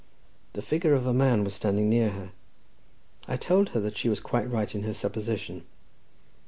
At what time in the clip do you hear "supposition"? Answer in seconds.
4.95-5.63